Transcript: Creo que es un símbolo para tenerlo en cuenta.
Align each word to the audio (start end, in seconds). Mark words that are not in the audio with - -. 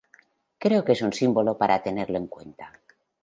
Creo 0.63 0.85
que 0.85 0.93
es 0.93 1.03
un 1.03 1.13
símbolo 1.13 1.59
para 1.59 1.83
tenerlo 1.83 2.17
en 2.17 2.25
cuenta. 2.25 2.73